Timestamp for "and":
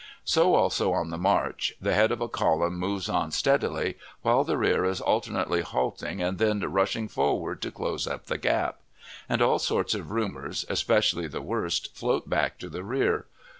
6.23-6.39, 9.29-9.43